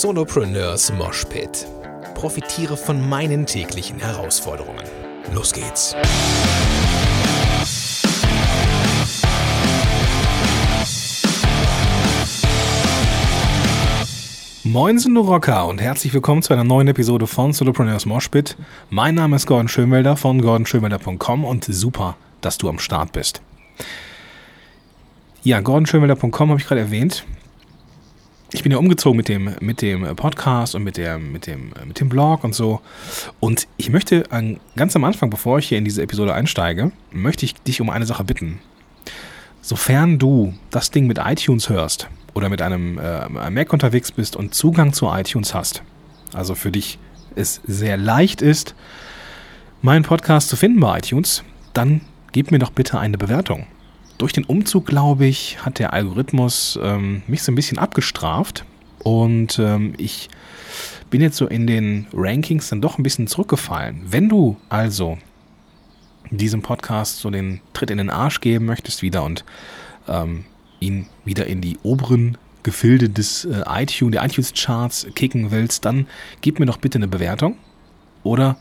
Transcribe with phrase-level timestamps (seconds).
[0.00, 1.66] Solopreneurs Moshpit.
[2.14, 4.82] Profitiere von meinen täglichen Herausforderungen.
[5.34, 5.94] Los geht's.
[14.64, 18.56] Moin sind du Rocker und herzlich willkommen zu einer neuen Episode von Solopreneurs Moshpit.
[18.88, 23.42] Mein Name ist Gordon Schönwelder von gordonschönwelder.com und super, dass du am Start bist.
[25.42, 27.26] Ja, gordonschönwelder.com habe ich gerade erwähnt
[28.52, 32.00] ich bin ja umgezogen mit dem, mit dem Podcast und mit, der, mit, dem, mit
[32.00, 32.80] dem Blog und so.
[33.40, 37.46] Und ich möchte an, ganz am Anfang, bevor ich hier in diese Episode einsteige, möchte
[37.46, 38.58] ich dich um eine Sache bitten.
[39.62, 44.54] Sofern du das Ding mit iTunes hörst oder mit einem äh, Mac unterwegs bist und
[44.54, 45.82] Zugang zu iTunes hast,
[46.34, 46.98] also für dich
[47.36, 48.74] es sehr leicht ist,
[49.80, 53.66] meinen Podcast zu finden bei iTunes, dann gib mir doch bitte eine Bewertung.
[54.22, 58.64] Durch den Umzug, glaube ich, hat der Algorithmus ähm, mich so ein bisschen abgestraft
[59.00, 60.28] und ähm, ich
[61.10, 64.00] bin jetzt so in den Rankings dann doch ein bisschen zurückgefallen.
[64.06, 65.18] Wenn du also
[66.30, 69.44] diesem Podcast so den Tritt in den Arsch geben möchtest wieder und
[70.06, 70.44] ähm,
[70.78, 76.06] ihn wieder in die oberen Gefilde des äh, iTunes, der iTunes-Charts kicken willst, dann
[76.42, 77.56] gib mir doch bitte eine Bewertung
[78.22, 78.56] oder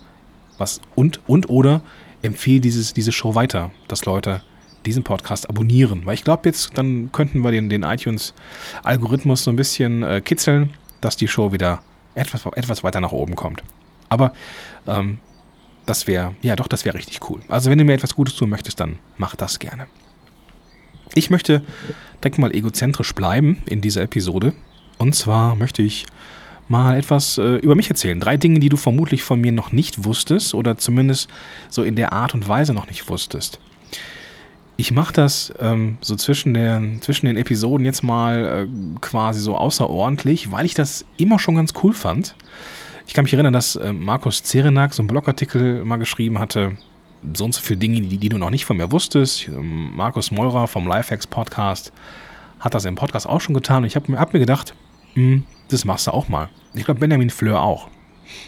[0.57, 1.83] was und und oder
[2.23, 4.41] empfehle dieses, diese Show weiter, dass Leute
[4.85, 6.05] diesen Podcast abonnieren.
[6.05, 10.73] Weil ich glaube, jetzt dann könnten wir den, den iTunes-Algorithmus so ein bisschen äh, kitzeln,
[11.01, 11.81] dass die Show wieder
[12.15, 13.63] etwas, etwas weiter nach oben kommt.
[14.09, 14.33] Aber
[14.87, 15.19] ähm,
[15.85, 17.41] das wäre, ja doch, das wäre richtig cool.
[17.47, 19.87] Also wenn du mir etwas Gutes tun möchtest, dann mach das gerne.
[21.13, 21.61] Ich möchte,
[22.23, 24.53] denk mal, egozentrisch bleiben in dieser Episode.
[24.97, 26.05] Und zwar möchte ich
[26.67, 28.19] mal etwas äh, über mich erzählen.
[28.19, 31.29] Drei Dinge, die du vermutlich von mir noch nicht wusstest oder zumindest
[31.69, 33.59] so in der Art und Weise noch nicht wusstest.
[34.81, 39.55] Ich mache das ähm, so zwischen, der, zwischen den Episoden jetzt mal äh, quasi so
[39.55, 42.33] außerordentlich, weil ich das immer schon ganz cool fand.
[43.05, 46.77] Ich kann mich erinnern, dass äh, Markus Zerenak so einen Blogartikel mal geschrieben hatte,
[47.31, 49.49] so und so viele Dinge, die, die du noch nicht von mir wusstest.
[49.49, 51.93] Ähm, Markus Meurer vom Lifehacks Podcast
[52.59, 53.83] hat das im Podcast auch schon getan.
[53.83, 54.73] Und ich habe hab mir gedacht,
[55.13, 56.49] mh, hm, das machst du auch mal.
[56.73, 57.87] Ich glaube, Benjamin Fleur auch.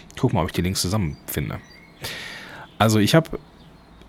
[0.10, 1.60] Ich guck mal, ob ich die Links zusammenfinde.
[2.80, 3.38] Also ich habe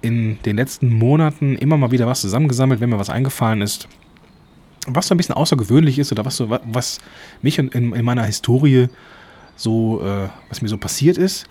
[0.05, 3.89] in den letzten Monaten immer mal wieder was zusammengesammelt, wenn mir was eingefallen ist,
[4.87, 6.99] was so ein bisschen außergewöhnlich ist oder was so, was
[7.43, 8.89] mich in, in meiner Historie
[9.57, 11.47] so, äh, was mir so passiert ist,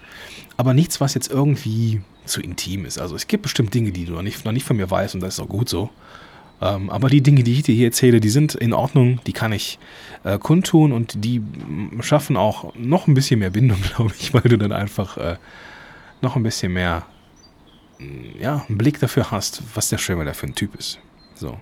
[0.57, 2.99] aber nichts, was jetzt irgendwie zu intim ist.
[2.99, 5.21] Also es gibt bestimmt Dinge, die du noch nicht, noch nicht von mir weißt und
[5.21, 5.89] das ist auch gut so.
[6.61, 9.51] Ähm, aber die Dinge, die ich dir hier erzähle, die sind in Ordnung, die kann
[9.51, 9.79] ich
[10.23, 11.41] äh, kundtun und die
[12.01, 15.37] schaffen auch noch ein bisschen mehr Bindung, glaube ich, weil du dann einfach äh,
[16.21, 17.05] noch ein bisschen mehr
[18.39, 20.99] ja, einen Blick dafür hast, was der Schwimmer für ein Typ ist.
[21.35, 21.57] So.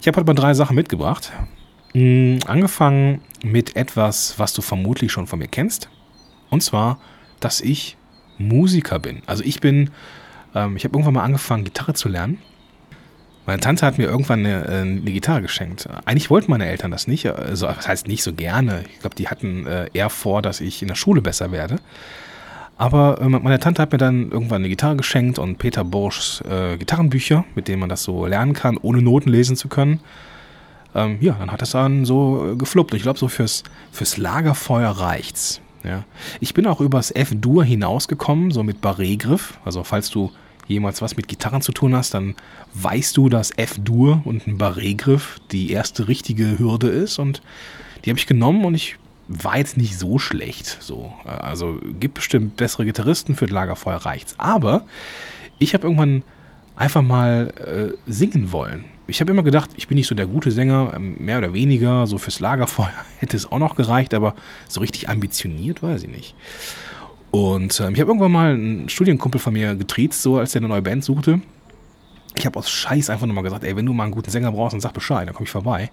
[0.00, 1.32] Ich habe heute mal drei Sachen mitgebracht.
[1.94, 5.88] Mhm, angefangen mit etwas, was du vermutlich schon von mir kennst.
[6.50, 6.98] Und zwar,
[7.40, 7.96] dass ich
[8.38, 9.22] Musiker bin.
[9.26, 9.90] Also ich bin,
[10.54, 12.38] ähm, ich habe irgendwann mal angefangen, Gitarre zu lernen.
[13.46, 15.88] Meine Tante hat mir irgendwann eine, äh, eine, Gitarre geschenkt.
[16.04, 17.26] Eigentlich wollten meine Eltern das nicht.
[17.26, 18.84] Also, das heißt nicht so gerne.
[18.92, 21.76] Ich glaube, die hatten äh, eher vor, dass ich in der Schule besser werde.
[22.80, 26.78] Aber äh, meine Tante hat mir dann irgendwann eine Gitarre geschenkt und Peter Borschs äh,
[26.78, 30.00] Gitarrenbücher, mit denen man das so lernen kann, ohne Noten lesen zu können.
[30.94, 32.92] Ähm, ja, dann hat das dann so äh, gefluppt.
[32.92, 35.60] Und ich glaube, so fürs, fürs Lagerfeuer reicht's.
[35.84, 36.04] Ja.
[36.40, 39.58] Ich bin auch übers F-Dur hinausgekommen, so mit Barré-Griff.
[39.62, 40.32] Also falls du
[40.66, 42.34] jemals was mit Gitarren zu tun hast, dann
[42.72, 47.18] weißt du, dass F-Dur und ein Barré-Griff die erste richtige Hürde ist.
[47.18, 47.42] Und
[48.06, 48.96] die habe ich genommen und ich
[49.30, 50.78] war jetzt nicht so schlecht.
[50.80, 51.12] So.
[51.24, 54.34] Also gibt bestimmt bessere Gitarristen, für das Lagerfeuer reicht's.
[54.38, 54.82] Aber
[55.60, 56.24] ich habe irgendwann
[56.74, 58.84] einfach mal äh, singen wollen.
[59.06, 62.08] Ich habe immer gedacht, ich bin nicht so der gute Sänger, ähm, mehr oder weniger,
[62.08, 64.34] so fürs Lagerfeuer hätte es auch noch gereicht, aber
[64.68, 66.34] so richtig ambitioniert weiß ich nicht.
[67.30, 70.68] Und äh, ich habe irgendwann mal einen Studienkumpel von mir getriezt, so als er eine
[70.68, 71.40] neue Band suchte.
[72.34, 74.50] Ich habe aus Scheiß einfach nur mal gesagt, ey, wenn du mal einen guten Sänger
[74.50, 75.90] brauchst, dann sag Bescheid, dann komme ich vorbei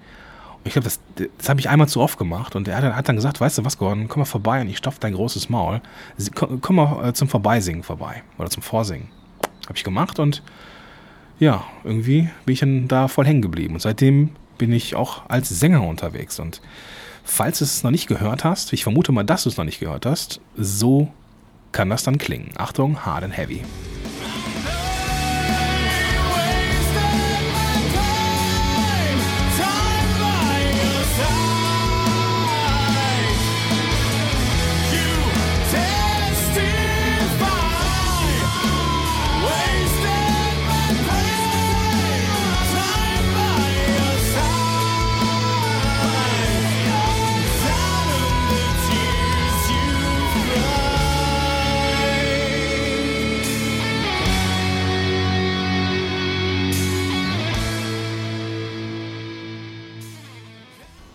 [0.67, 1.00] ich glaube, das,
[1.38, 2.55] das habe ich einmal zu oft gemacht.
[2.55, 5.00] Und er hat, dann gesagt, weißt du was, Gordon, komm mal vorbei und ich stopfe
[5.00, 5.81] dein großes Maul.
[6.36, 8.24] Komm, komm mal äh, zum Vorbeisingen vorbei.
[8.38, 9.07] Oder zum Vorsingen.
[9.65, 10.44] Habe ich gemacht und
[11.39, 13.75] ja, irgendwie bin ich dann da voll hängen geblieben.
[13.75, 16.39] Und seitdem bin ich auch als Sänger unterwegs.
[16.39, 16.62] Und
[17.24, 19.80] falls du es noch nicht gehört hast, ich vermute mal, dass du es noch nicht
[19.80, 21.12] gehört hast, so
[21.71, 22.51] kann das dann klingen.
[22.57, 23.63] Achtung, hard and heavy.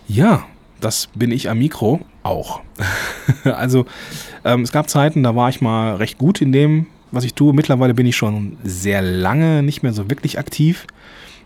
[0.07, 0.45] Ja,
[0.81, 2.61] das bin ich am Mikro auch.
[3.43, 3.85] also
[4.43, 7.53] ähm, es gab Zeiten, da war ich mal recht gut in dem, was ich tue.
[7.53, 10.85] Mittlerweile bin ich schon sehr lange nicht mehr so wirklich aktiv.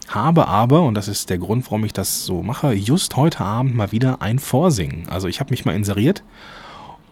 [0.07, 3.75] Habe aber, und das ist der Grund, warum ich das so mache, just heute Abend
[3.75, 5.07] mal wieder ein Vorsingen.
[5.09, 6.24] Also ich habe mich mal inseriert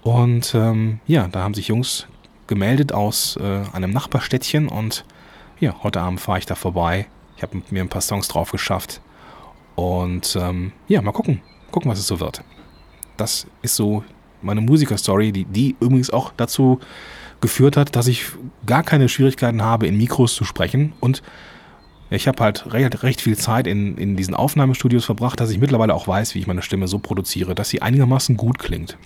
[0.01, 2.07] und ähm, ja, da haben sich Jungs
[2.47, 5.03] gemeldet aus äh, einem Nachbarstädtchen und
[5.59, 7.07] ja, heute Abend fahre ich da vorbei.
[7.35, 9.01] Ich habe mir ein paar Songs drauf geschafft
[9.75, 11.41] und ähm, ja, mal gucken,
[11.71, 12.43] gucken, was es so wird.
[13.17, 14.03] Das ist so
[14.41, 16.79] meine Musiker-Story, die, die übrigens auch dazu
[17.41, 18.25] geführt hat, dass ich
[18.65, 20.93] gar keine Schwierigkeiten habe, in Mikros zu sprechen.
[20.99, 21.21] Und
[22.09, 25.93] ich habe halt recht, recht viel Zeit in, in diesen Aufnahmestudios verbracht, dass ich mittlerweile
[25.93, 28.97] auch weiß, wie ich meine Stimme so produziere, dass sie einigermaßen gut klingt.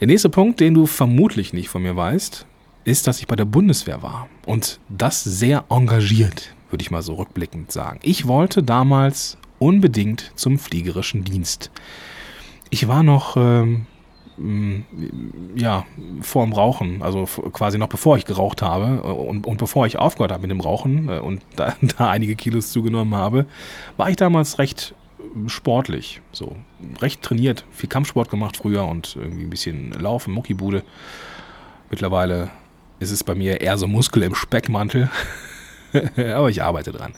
[0.00, 2.46] Der nächste Punkt, den du vermutlich nicht von mir weißt,
[2.84, 4.28] ist, dass ich bei der Bundeswehr war.
[4.46, 8.00] Und das sehr engagiert, würde ich mal so rückblickend sagen.
[8.02, 11.70] Ich wollte damals unbedingt zum fliegerischen Dienst.
[12.70, 13.86] Ich war noch, ähm,
[15.54, 15.84] ja,
[16.20, 19.98] vor dem Rauchen, also quasi noch bevor ich geraucht habe äh, und, und bevor ich
[19.98, 23.46] aufgehört habe mit dem Rauchen äh, und da, da einige Kilos zugenommen habe,
[23.96, 24.94] war ich damals recht
[25.46, 26.56] sportlich, so
[27.00, 30.82] recht trainiert, viel Kampfsport gemacht früher und irgendwie ein bisschen Laufen, Muckibude.
[31.90, 32.50] Mittlerweile
[33.00, 35.10] ist es bei mir eher so Muskel im Speckmantel,
[36.16, 37.12] aber ich arbeite dran.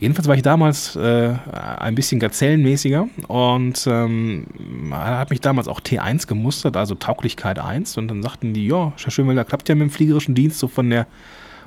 [0.00, 1.34] Jedenfalls war ich damals äh,
[1.78, 4.46] ein bisschen gazellenmäßiger und ähm,
[4.92, 7.96] hat mich damals auch T1 gemustert, also Tauglichkeit 1.
[7.96, 10.88] Und dann sagten die, ja, Herr Schönwelder, klappt ja mit dem fliegerischen Dienst so von
[10.88, 11.08] der,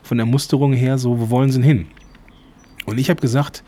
[0.02, 1.88] von der Musterung her, so, wo wollen Sie hin?
[2.86, 3.64] Und ich habe gesagt,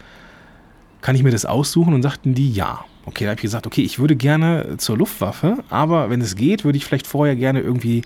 [1.01, 1.93] kann ich mir das aussuchen?
[1.93, 2.85] Und sagten die, ja.
[3.05, 6.63] Okay, da habe ich gesagt, okay, ich würde gerne zur Luftwaffe, aber wenn es geht,
[6.63, 8.03] würde ich vielleicht vorher gerne irgendwie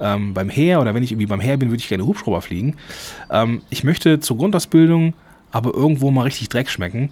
[0.00, 2.76] ähm, beim Heer oder wenn ich irgendwie beim Heer bin, würde ich gerne Hubschrauber fliegen.
[3.30, 5.14] Ähm, ich möchte zur Grundausbildung
[5.50, 7.10] aber irgendwo mal richtig Dreck schmecken.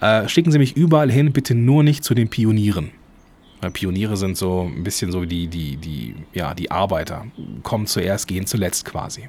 [0.00, 2.90] Äh, schicken Sie mich überall hin, bitte nur nicht zu den Pionieren.
[3.60, 7.26] Weil Pioniere sind so ein bisschen so die, die, die, ja, die Arbeiter.
[7.62, 9.28] Kommen zuerst, gehen zuletzt quasi.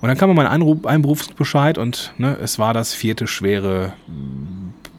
[0.00, 3.94] Und dann kam mein Einruf, Einberufsbescheid und ne, es war das vierte schwere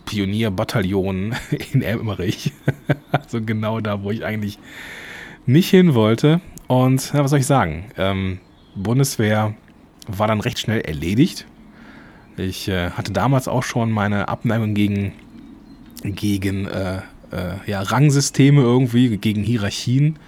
[0.06, 1.36] Pionierbataillon
[1.74, 2.52] in Emmerich.
[3.12, 4.58] also genau da, wo ich eigentlich
[5.46, 6.42] nicht hin wollte.
[6.68, 7.86] Und ja, was soll ich sagen?
[7.98, 8.40] Ähm,
[8.76, 9.54] Bundeswehr
[10.08, 11.46] war dann recht schnell erledigt.
[12.38, 15.14] Ich äh, hatte damals auch schon meine Abneigung gegen,
[16.04, 16.98] gegen äh,
[17.32, 20.20] äh, ja, Rangsysteme irgendwie, gegen Hierarchien.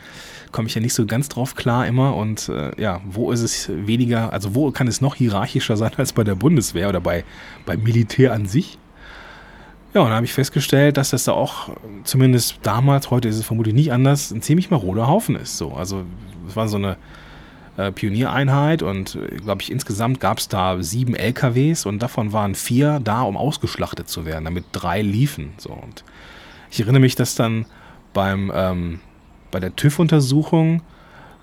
[0.51, 2.15] Komme ich ja nicht so ganz drauf klar immer.
[2.15, 6.13] Und äh, ja, wo ist es weniger, also wo kann es noch hierarchischer sein als
[6.13, 7.23] bei der Bundeswehr oder bei,
[7.65, 8.79] beim Militär an sich?
[9.93, 11.69] Ja, und dann habe ich festgestellt, dass das da auch,
[12.03, 15.57] zumindest damals, heute ist es vermutlich nicht anders, ein ziemlich maroder Haufen ist.
[15.57, 15.73] So.
[15.73, 16.03] Also
[16.47, 16.97] es war so eine
[17.77, 22.99] äh, Pioniereinheit und glaube ich insgesamt gab es da sieben LKWs und davon waren vier
[23.03, 25.53] da, um ausgeschlachtet zu werden, damit drei liefen.
[25.57, 26.03] So und
[26.69, 27.65] ich erinnere mich, dass dann
[28.13, 28.99] beim ähm,
[29.49, 30.81] bei der TÜV-Untersuchung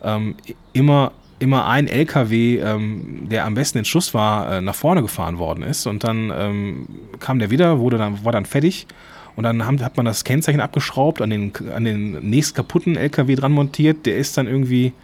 [0.03, 0.37] ähm,
[0.73, 5.39] immer immer ein LKW, ähm, der am besten in Schuss war, äh, nach vorne gefahren
[5.39, 6.87] worden ist und dann ähm,
[7.21, 8.87] kam der wieder, wurde dann war dann fertig
[9.35, 13.35] und dann haben, hat man das Kennzeichen abgeschraubt, an den, an den nächst kaputten LKW
[13.35, 14.07] dran montiert.
[14.07, 14.95] Der ist dann irgendwie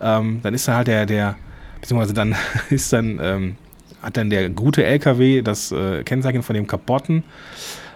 [0.00, 1.36] ähm, dann ist da halt der, der,
[1.80, 2.36] beziehungsweise dann
[2.70, 3.56] ist dann, ähm,
[4.02, 7.24] hat dann der gute LKW das äh, Kennzeichen von dem kaputten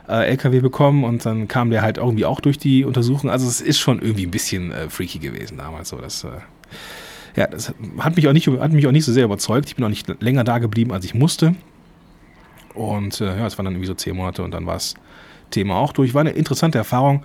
[0.08, 3.30] äh, LKW bekommen und dann kam der halt irgendwie auch durch die Untersuchung.
[3.30, 5.96] Also es ist schon irgendwie ein bisschen äh, freaky gewesen damals so.
[5.96, 6.28] Das, äh,
[7.38, 9.68] ja, das hat mich, auch nicht, hat mich auch nicht so sehr überzeugt.
[9.68, 11.54] Ich bin auch nicht länger da geblieben, als ich musste.
[12.74, 14.94] Und äh, ja, es waren dann irgendwie so zehn Monate und dann war das
[15.50, 16.14] Thema auch durch.
[16.14, 17.22] War eine interessante Erfahrung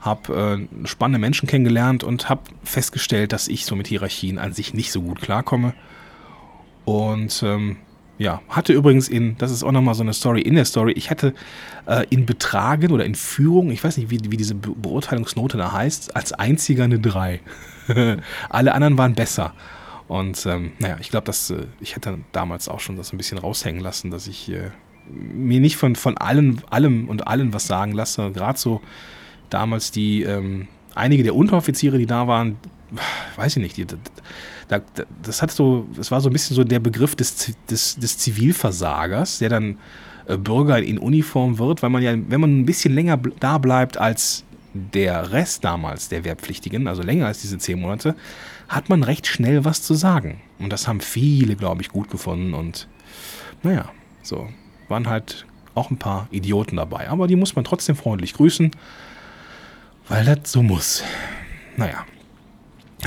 [0.00, 4.72] habe äh, spannende Menschen kennengelernt und habe festgestellt, dass ich so mit Hierarchien an sich
[4.72, 5.74] nicht so gut klarkomme.
[6.84, 7.78] Und ähm,
[8.18, 11.10] ja, hatte übrigens in, das ist auch nochmal so eine Story in der Story, ich
[11.10, 11.34] hatte
[11.86, 15.72] äh, in Betragen oder in Führung, ich weiß nicht, wie, wie diese Be Beurteilungsnote da
[15.72, 17.40] heißt, als einziger eine 3.
[18.48, 19.52] Alle anderen waren besser.
[20.08, 23.38] Und ähm, naja, ich glaube, dass äh, ich hätte damals auch schon das ein bisschen
[23.38, 24.70] raushängen lassen, dass ich äh,
[25.10, 28.30] mir nicht von, von allem, allem und allen was sagen lasse.
[28.32, 28.80] Gerade so
[29.50, 32.56] damals die, ähm, einige der Unteroffiziere, die da waren,
[33.36, 33.86] weiß ich nicht, die,
[34.68, 34.80] da,
[35.22, 39.38] das hat so, das war so ein bisschen so der Begriff des, des, des Zivilversagers,
[39.38, 39.78] der dann
[40.26, 43.98] äh, Bürger in Uniform wird, weil man ja, wenn man ein bisschen länger da bleibt
[43.98, 48.14] als der Rest damals der Wehrpflichtigen, also länger als diese zehn Monate,
[48.68, 50.40] hat man recht schnell was zu sagen.
[50.58, 52.52] Und das haben viele, glaube ich, gut gefunden.
[52.52, 52.88] Und
[53.62, 53.90] naja,
[54.22, 54.48] so
[54.88, 57.08] waren halt auch ein paar Idioten dabei.
[57.08, 58.70] Aber die muss man trotzdem freundlich grüßen.
[60.08, 61.02] Weil das so muss.
[61.76, 62.04] Naja.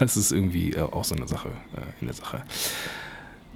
[0.00, 2.42] Das ist irgendwie äh, auch so eine Sache äh, in der Sache.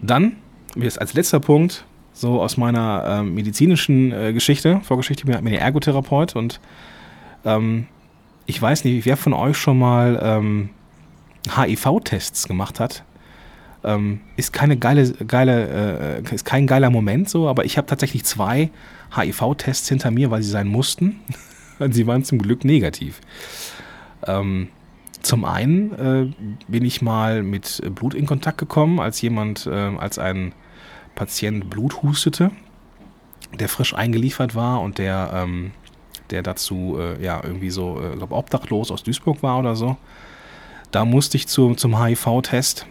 [0.01, 0.37] Dann,
[0.81, 5.25] es als letzter Punkt, so aus meiner ähm, medizinischen äh, Geschichte, Vorgeschichte.
[5.29, 6.61] Ich bin ja Ergotherapeut und
[7.45, 7.87] ähm,
[8.47, 10.71] ich weiß nicht, wer von euch schon mal ähm,
[11.49, 13.03] HIV-Tests gemacht hat.
[13.83, 18.25] Ähm, ist keine geile, geile, äh, ist kein geiler Moment so, aber ich habe tatsächlich
[18.25, 18.71] zwei
[19.17, 21.21] HIV-Tests hinter mir, weil sie sein mussten.
[21.91, 23.21] sie waren zum Glück negativ.
[24.27, 24.69] Ähm,
[25.23, 30.19] zum einen äh, bin ich mal mit Blut in Kontakt gekommen, als jemand, äh, als
[30.19, 30.53] ein
[31.15, 32.51] Patient Blut hustete,
[33.59, 35.73] der frisch eingeliefert war und der, ähm,
[36.31, 39.97] der dazu äh, ja irgendwie so, äh, glaube obdachlos aus Duisburg war oder so.
[40.91, 42.87] Da musste ich zu, zum HIV-Test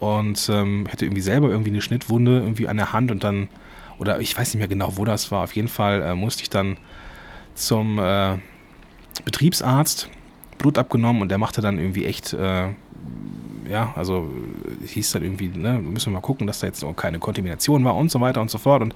[0.00, 3.48] und ähm, hätte irgendwie selber irgendwie eine Schnittwunde irgendwie an der Hand und dann,
[3.98, 5.44] oder ich weiß nicht mehr genau, wo das war.
[5.44, 6.78] Auf jeden Fall äh, musste ich dann
[7.54, 8.38] zum äh,
[9.24, 10.08] Betriebsarzt
[10.60, 12.68] Blut abgenommen und der machte dann irgendwie echt, äh,
[13.68, 14.28] ja, also
[14.86, 17.96] hieß dann irgendwie, ne, müssen wir mal gucken, dass da jetzt auch keine Kontamination war
[17.96, 18.82] und so weiter und so fort.
[18.82, 18.94] Und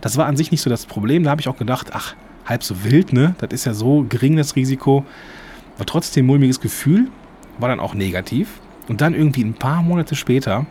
[0.00, 1.24] das war an sich nicht so das Problem.
[1.24, 2.14] Da habe ich auch gedacht, ach,
[2.46, 3.34] halb so wild, ne?
[3.38, 5.04] Das ist ja so gering das Risiko.
[5.76, 7.08] War trotzdem mulmiges Gefühl,
[7.58, 8.60] war dann auch negativ.
[8.88, 10.66] Und dann irgendwie ein paar Monate später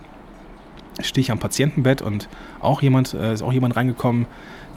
[1.01, 4.25] stehe ich am Patientenbett und auch jemand, äh, ist auch jemand reingekommen,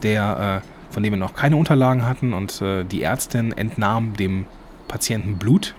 [0.03, 4.45] der, äh, von dem wir noch keine Unterlagen hatten und äh, die Ärztin entnahm dem
[4.87, 5.75] Patienten Blut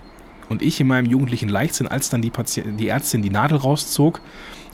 [0.47, 4.21] und ich in meinem jugendlichen Leichtsinn, als dann die, Patient, die Ärztin die Nadel rauszog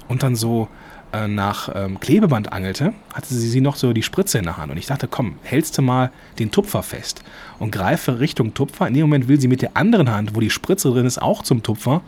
[0.10, 0.68] und dann so
[1.14, 4.70] äh, nach ähm, Klebeband angelte, hatte sie, sie noch so die Spritze in der Hand.
[4.70, 7.24] Und ich dachte, komm, hältst du mal den Tupfer fest
[7.58, 8.86] und greife Richtung Tupfer.
[8.90, 11.44] In dem Moment will sie mit der anderen Hand, wo die Spritze drin ist, auch
[11.44, 12.02] zum Tupfer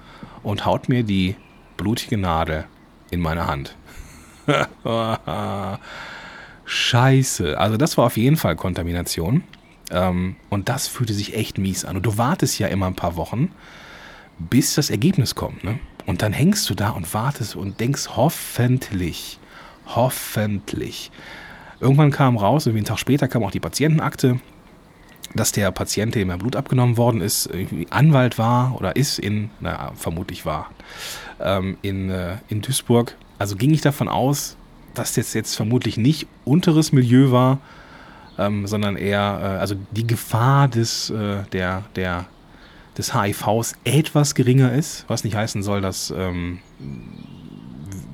[0.43, 1.37] und haut mir die
[1.77, 2.65] blutige Nadel
[3.11, 3.77] in meine Hand.
[6.65, 7.59] Scheiße.
[7.59, 9.43] Also das war auf jeden Fall Kontamination.
[9.91, 11.97] Ähm, und das fühlte sich echt mies an.
[11.97, 13.51] Und du wartest ja immer ein paar Wochen,
[14.39, 15.63] bis das Ergebnis kommt.
[15.63, 15.79] Ne?
[16.05, 19.39] Und dann hängst du da und wartest und denkst, hoffentlich,
[19.87, 21.11] hoffentlich.
[21.79, 24.39] Irgendwann kam raus, irgendwie einen Tag später kam auch die Patientenakte,
[25.33, 27.49] dass der Patient, dem er Blut abgenommen worden ist,
[27.89, 30.71] Anwalt war oder ist in, na, vermutlich war,
[31.39, 33.15] ähm, in, äh, in Duisburg.
[33.37, 34.55] Also ging ich davon aus,
[34.97, 37.59] das jetzt vermutlich nicht unteres Milieu war,
[38.37, 42.25] ähm, sondern eher, äh, also die Gefahr des, äh, der, der,
[42.97, 46.59] des HIVs etwas geringer ist, was nicht heißen soll, dass ähm,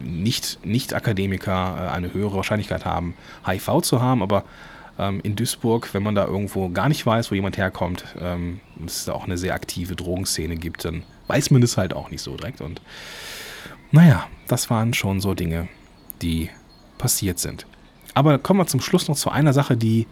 [0.04, 4.44] nicht, nicht Akademiker äh, eine höhere Wahrscheinlichkeit haben, HIV zu haben, aber
[5.00, 9.06] ähm, in Duisburg, wenn man da irgendwo gar nicht weiß, wo jemand herkommt, ähm, es
[9.06, 12.36] da auch eine sehr aktive Drogenszene gibt, dann weiß man das halt auch nicht so
[12.36, 12.62] direkt.
[12.62, 12.82] Und
[13.92, 15.68] naja, das waren schon so Dinge,
[16.22, 16.50] die
[17.02, 17.66] passiert sind.
[18.14, 20.08] Aber kommen wir zum Schluss noch zu einer Sache, die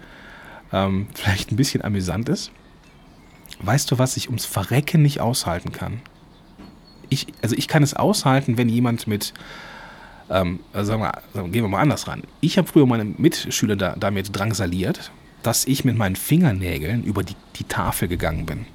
[0.74, 2.52] ähm, vielleicht ein bisschen amüsant ist.
[3.62, 6.02] Weißt du, was ich ums Verrecken nicht aushalten kann?
[7.10, 9.34] Ich, also ich kann es aushalten, wenn jemand mit,
[10.30, 11.02] ähm, also sagen
[11.34, 12.24] wir, gehen wir mal anders ran.
[12.42, 15.12] Ich habe früher meine Mitschüler da, damit drangsaliert,
[15.44, 18.66] dass ich mit meinen Fingernägeln über die, die Tafel gegangen bin.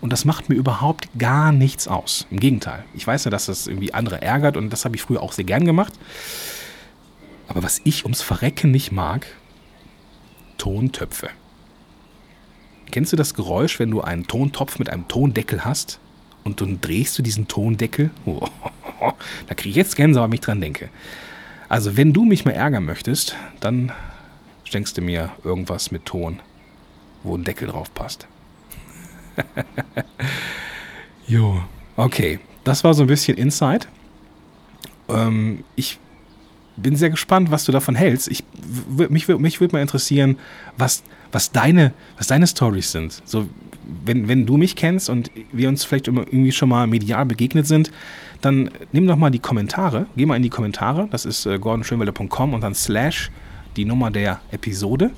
[0.00, 2.26] Und das macht mir überhaupt gar nichts aus.
[2.30, 2.84] Im Gegenteil.
[2.94, 5.44] Ich weiß ja, dass das irgendwie andere ärgert und das habe ich früher auch sehr
[5.44, 5.92] gern gemacht.
[7.48, 9.26] Aber was ich ums Verrecken nicht mag,
[10.58, 11.30] Tontöpfe.
[12.90, 16.00] Kennst du das Geräusch, wenn du einen Tontopf mit einem Tondeckel hast
[16.44, 18.10] und dann drehst du diesen Tondeckel?
[18.24, 18.46] Oh,
[19.46, 20.88] da kriege ich jetzt Gänsehaut, wenn ich dran denke.
[21.68, 23.92] Also, wenn du mich mal ärgern möchtest, dann
[24.64, 26.40] schenkst du mir irgendwas mit Ton,
[27.22, 28.26] wo ein Deckel drauf passt.
[31.26, 31.62] jo,
[31.96, 32.40] okay.
[32.64, 33.88] Das war so ein bisschen Insight.
[35.08, 35.98] Ähm, ich
[36.82, 38.28] bin sehr gespannt, was du davon hältst.
[38.28, 38.44] Ich,
[39.08, 40.38] mich mich würde mal interessieren,
[40.76, 43.22] was, was, deine, was deine Stories sind.
[43.24, 43.48] So,
[44.04, 47.90] wenn, wenn du mich kennst und wir uns vielleicht irgendwie schon mal medial begegnet sind,
[48.40, 50.06] dann nimm doch mal die Kommentare.
[50.16, 51.08] Geh mal in die Kommentare.
[51.10, 53.30] Das ist äh, gordonschönwelle.com und dann slash
[53.76, 55.10] die Nummer der Episode.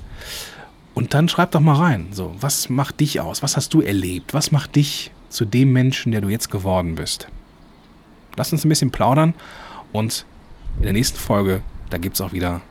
[0.93, 2.07] Und dann schreib doch mal rein.
[2.11, 3.43] So, was macht dich aus?
[3.43, 4.33] Was hast du erlebt?
[4.33, 7.27] Was macht dich zu dem Menschen, der du jetzt geworden bist?
[8.37, 9.33] Lass uns ein bisschen plaudern
[9.91, 10.25] und
[10.77, 12.61] in der nächsten Folge, da gibt es auch wieder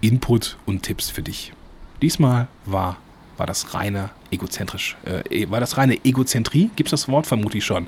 [0.00, 1.52] Input und Tipps für dich.
[2.02, 2.98] Diesmal war,
[3.36, 6.70] war das reine egozentrisch, äh, war das reine Egozentrie?
[6.76, 7.26] Gibt es das Wort?
[7.26, 7.86] Vermutlich schon.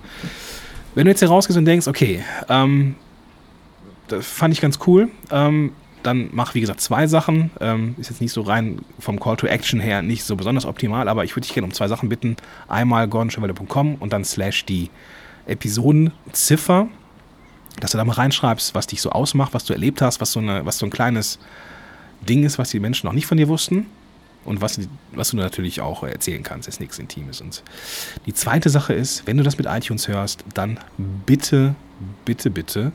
[0.95, 2.95] Wenn du jetzt hier rausgehst und denkst, okay, ähm,
[4.09, 7.51] das fand ich ganz cool, ähm, dann mach wie gesagt zwei Sachen.
[7.61, 11.09] Ähm, ist jetzt nicht so rein vom Call to Action her nicht so besonders optimal,
[11.09, 12.37] aber ich würde dich gerne um zwei Sachen bitten.
[12.69, 14.91] Einmal gordonchevalier.com und dann slash die
[15.47, 16.89] Episodenziffer
[17.81, 20.41] dass du da mal reinschreibst, was dich so ausmacht, was du erlebt hast, was so,
[20.41, 21.39] eine, was so ein kleines
[22.21, 23.87] Ding ist, was die Menschen noch nicht von dir wussten
[24.45, 24.81] und was,
[25.13, 27.41] was du natürlich auch erzählen kannst, ist nichts Intimes.
[27.41, 27.63] Und
[28.27, 30.79] die zweite Sache ist, wenn du das mit iTunes hörst, dann
[31.27, 31.75] bitte,
[32.25, 32.93] bitte, bitte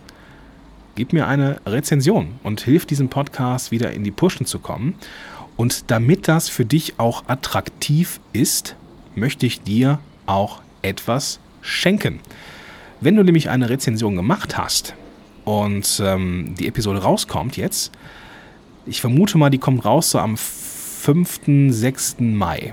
[0.96, 4.96] gib mir eine Rezension und hilf diesem Podcast wieder in die Pushen zu kommen.
[5.56, 8.76] Und damit das für dich auch attraktiv ist,
[9.16, 12.20] möchte ich dir auch etwas schenken.
[13.04, 14.96] Wenn du nämlich eine Rezension gemacht hast
[15.44, 17.92] und ähm, die Episode rauskommt jetzt,
[18.86, 22.16] ich vermute mal, die kommt raus so am 5., 6.
[22.20, 22.72] Mai.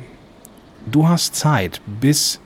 [0.88, 2.40] Du hast Zeit bis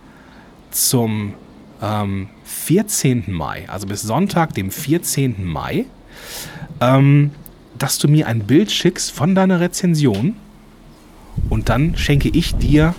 [0.70, 1.34] zum
[1.82, 3.24] ähm, 14.
[3.28, 5.44] Mai, also bis Sonntag, dem 14.
[5.44, 5.84] Mai,
[6.80, 7.32] ähm,
[7.76, 10.36] dass du mir ein Bild schickst von deiner Rezension
[11.50, 12.94] und dann schenke ich dir,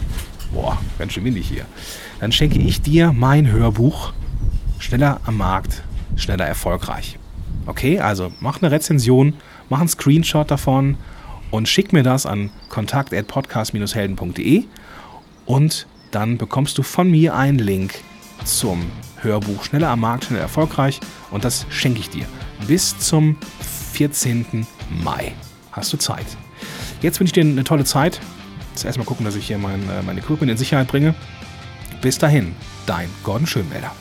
[0.53, 1.65] boah, ganz schön windig hier,
[2.19, 4.13] dann schenke ich dir mein Hörbuch
[4.79, 5.83] Schneller am Markt,
[6.15, 7.17] schneller erfolgreich.
[7.65, 9.33] Okay, also mach eine Rezension,
[9.69, 10.97] mach einen Screenshot davon
[11.51, 14.65] und schick mir das an kontakt.podcast-helden.de
[15.45, 17.95] und dann bekommst du von mir einen Link
[18.43, 18.85] zum
[19.21, 20.99] Hörbuch Schneller am Markt, schneller erfolgreich
[21.31, 22.25] und das schenke ich dir.
[22.67, 23.37] Bis zum
[23.93, 24.67] 14.
[25.03, 25.33] Mai
[25.71, 26.25] hast du Zeit.
[27.01, 28.19] Jetzt wünsche ich dir eine tolle Zeit.
[28.71, 31.15] Jetzt erstmal gucken, dass ich hier mein, äh, mein Equipment in Sicherheit bringe.
[32.01, 32.55] Bis dahin,
[32.85, 33.91] dein Gordon Schönwälder.